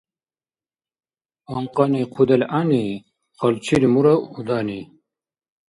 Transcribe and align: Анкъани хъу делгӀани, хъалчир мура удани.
Анкъани 1.55 2.01
хъу 2.11 2.23
делгӀани, 2.29 2.83
хъалчир 3.37 3.83
мура 3.93 4.13
удани. 4.37 4.79